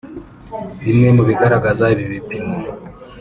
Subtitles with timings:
[0.85, 2.57] Bimwe mu bigaragaza ibi bipimo